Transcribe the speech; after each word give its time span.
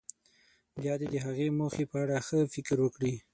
بیا 0.81 0.93
دې 0.99 1.07
د 1.13 1.15
هغې 1.25 1.47
موخې 1.57 1.85
په 1.91 1.97
اړه 2.03 2.17
ښه 2.27 2.39
فکر 2.53 2.77
وکړي. 2.81 3.13